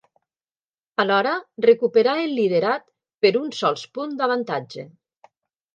Alhora 1.03 1.33
recuperà 1.65 2.15
el 2.23 2.33
liderat 2.41 2.87
per 3.27 3.35
un 3.45 3.55
sols 3.61 3.87
punt 3.99 4.19
d'avantatge. 4.23 4.93